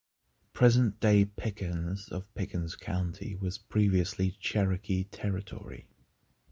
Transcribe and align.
Present-day 0.53 1.25
Pickens 1.25 2.09
of 2.11 2.33
Pickens 2.33 2.75
County 2.75 3.35
was 3.35 3.59
previously 3.59 4.31
Cherokee 4.39 5.03
Territory. 5.03 5.85